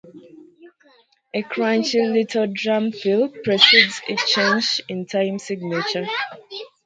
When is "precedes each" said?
3.43-4.25